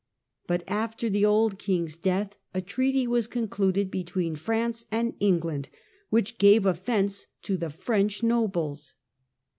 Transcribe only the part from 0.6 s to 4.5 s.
after the old king's death a treaty was concluded between